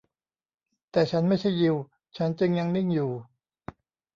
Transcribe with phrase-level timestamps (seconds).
[0.91, 1.75] แต่ฉันไม่ใช่ยิว
[2.17, 3.11] ฉันจึงยังนิ่งอยู่